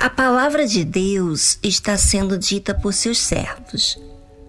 [0.00, 3.98] A palavra de Deus está sendo dita por seus servos.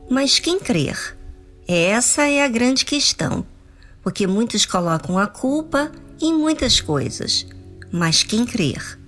[0.07, 1.17] Mas quem crer?
[1.67, 3.43] Essa é a grande questão,
[4.03, 5.91] porque muitos colocam a culpa
[6.21, 7.47] em muitas coisas.
[7.91, 8.99] Mas quem crer?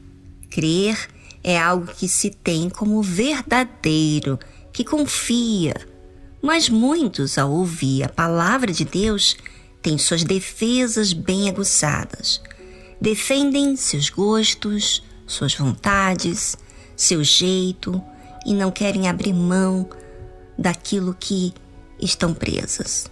[0.49, 1.07] Crer
[1.43, 4.39] é algo que se tem como verdadeiro,
[4.73, 5.75] que confia.
[6.41, 9.37] Mas muitos, ao ouvir a palavra de Deus,
[9.79, 12.41] têm suas defesas bem aguçadas.
[12.99, 16.57] Defendem seus gostos, suas vontades,
[16.95, 18.01] seu jeito
[18.45, 19.87] e não querem abrir mão
[20.57, 21.53] daquilo que
[21.99, 23.09] estão presas.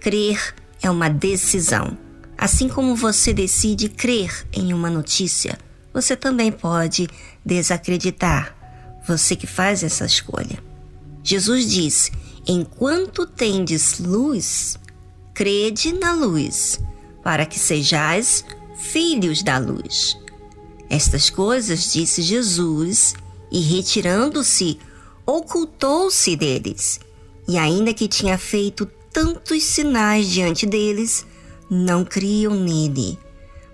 [0.00, 1.96] Crer é uma decisão.
[2.36, 5.58] Assim como você decide crer em uma notícia,
[5.92, 7.08] você também pode
[7.44, 8.54] desacreditar.
[9.06, 10.62] Você que faz essa escolha.
[11.22, 12.10] Jesus disse:
[12.46, 14.78] Enquanto tendes luz,
[15.32, 16.80] crede na luz,
[17.22, 18.44] para que sejais
[18.76, 20.16] filhos da luz.
[20.94, 23.14] Estas coisas disse Jesus,
[23.50, 24.78] e retirando-se,
[25.26, 27.00] ocultou-se deles.
[27.48, 31.26] E ainda que tinha feito tantos sinais diante deles,
[31.68, 33.18] não criam nele,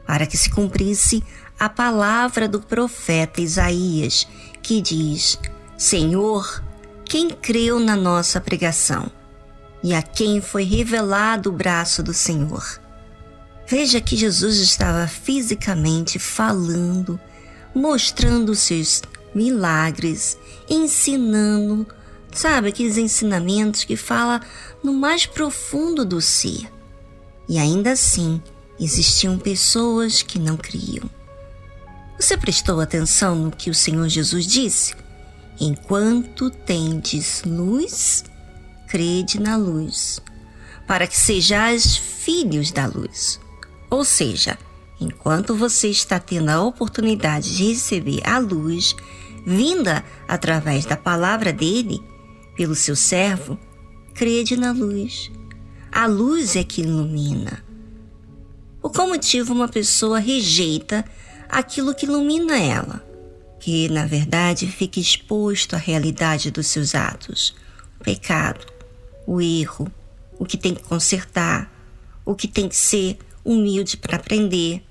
[0.07, 1.23] para que se cumprisse
[1.59, 4.27] a palavra do profeta Isaías,
[4.63, 5.39] que diz:
[5.77, 6.65] Senhor,
[7.05, 9.13] quem creu na nossa pregação?
[9.85, 12.80] E a quem foi revelado o braço do Senhor?
[13.71, 17.21] Veja que Jesus estava fisicamente falando,
[17.73, 19.01] mostrando seus
[19.33, 20.37] milagres,
[20.69, 21.87] ensinando,
[22.33, 24.41] sabe, aqueles ensinamentos que fala
[24.83, 26.69] no mais profundo do ser.
[27.49, 28.43] E ainda assim,
[28.81, 31.09] existiam pessoas que não criam.
[32.19, 34.97] Você prestou atenção no que o Senhor Jesus disse?
[35.61, 38.25] Enquanto tendes luz,
[38.89, 40.21] crede na luz,
[40.89, 43.39] para que sejais filhos da luz.
[43.91, 44.57] Ou seja,
[45.01, 48.95] enquanto você está tendo a oportunidade de receber a luz
[49.45, 52.01] vinda através da palavra dele,
[52.57, 53.59] pelo seu servo,
[54.15, 55.31] crede na luz.
[55.91, 57.65] A luz é que ilumina.
[58.81, 61.05] Por qual motivo uma pessoa rejeita
[61.49, 63.05] aquilo que ilumina ela?
[63.59, 67.55] Que, na verdade, fica exposto à realidade dos seus atos,
[68.01, 68.65] o pecado,
[69.27, 69.91] o erro,
[70.39, 71.71] o que tem que consertar,
[72.25, 74.83] o que tem que ser humilde para aprender.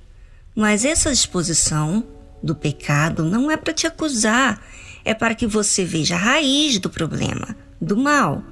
[0.56, 2.04] Mas essa exposição
[2.42, 4.62] do pecado não é para te acusar,
[5.04, 8.44] é para que você veja a raiz do problema, do mal.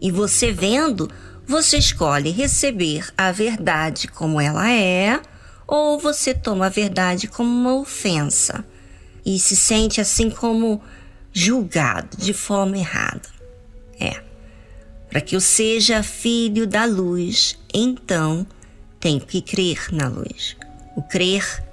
[0.00, 1.10] E você vendo,
[1.46, 5.20] você escolhe receber a verdade como ela é,
[5.66, 8.64] ou você toma a verdade como uma ofensa
[9.24, 10.80] e se sente assim como
[11.32, 13.28] julgado de forma errada.
[14.00, 14.22] É.
[15.10, 18.46] Para que eu seja filho da luz, então
[19.00, 20.56] tenho que crer na luz.
[20.96, 21.64] O crer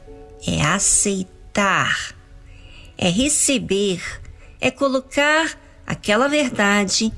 [0.45, 2.15] é aceitar,
[2.97, 4.01] é receber,
[4.61, 7.11] é colocar aquela verdade,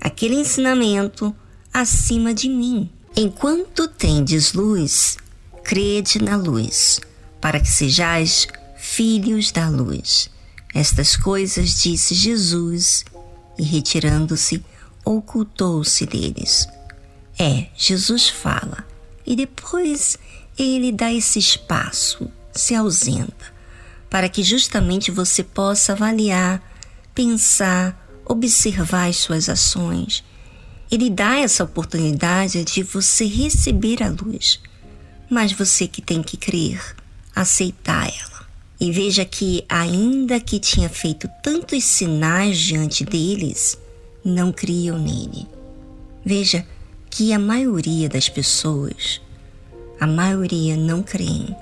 [0.00, 1.34] aquele ensinamento
[1.72, 2.90] acima de mim.
[3.16, 5.18] Enquanto tendes luz,
[5.62, 7.00] crede na luz,
[7.40, 10.30] para que sejais filhos da luz.
[10.74, 13.04] Estas coisas disse Jesus
[13.58, 14.64] e, retirando-se,
[15.04, 16.66] ocultou-se deles.
[17.38, 18.91] É, Jesus fala
[19.32, 20.18] e depois
[20.58, 23.46] ele dá esse espaço, se ausenta,
[24.10, 26.62] para que justamente você possa avaliar,
[27.14, 30.22] pensar, observar as suas ações.
[30.90, 34.60] Ele dá essa oportunidade de você receber a luz,
[35.30, 36.94] mas você que tem que crer,
[37.34, 38.46] aceitar ela.
[38.78, 43.78] E veja que, ainda que tinha feito tantos sinais diante deles,
[44.22, 45.46] não criam nele.
[46.22, 46.66] Veja
[47.14, 49.20] que a maioria das pessoas,
[50.00, 51.54] a maioria não creem.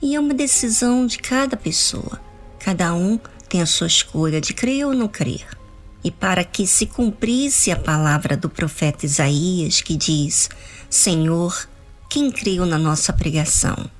[0.00, 2.18] E é uma decisão de cada pessoa.
[2.58, 5.46] Cada um tem a sua escolha de crer ou não crer.
[6.02, 10.48] E para que se cumprisse a palavra do profeta Isaías, que diz:
[10.88, 11.68] Senhor,
[12.08, 13.90] quem creu na nossa pregação?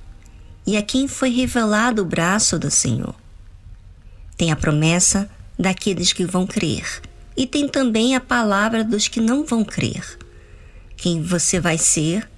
[0.67, 3.15] E a quem foi revelado o braço do Senhor?
[4.39, 5.29] Tem a promessa
[5.59, 7.03] daqueles que vão crer,
[7.37, 10.17] e tem também a palavra dos que não vão crer.
[10.97, 12.29] Quem você vai ser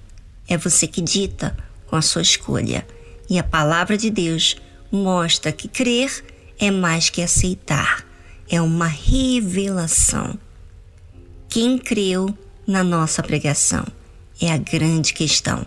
[0.47, 1.55] é você que dita
[1.87, 2.85] com a sua escolha.
[3.29, 4.57] E a palavra de Deus
[4.91, 6.23] mostra que crer
[6.59, 8.05] é mais que aceitar,
[8.49, 10.37] é uma revelação.
[11.47, 12.35] Quem creu
[12.67, 13.85] na nossa pregação
[14.41, 15.65] é a grande questão.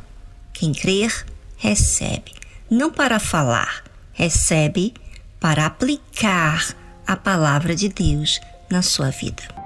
[0.52, 2.32] Quem crer, recebe.
[2.70, 4.94] Não para falar, recebe
[5.40, 6.74] para aplicar
[7.06, 8.40] a palavra de Deus
[8.70, 9.61] na sua vida.